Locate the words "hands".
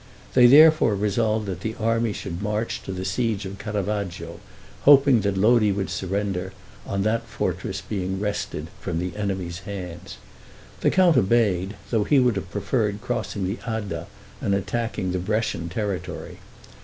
9.59-10.17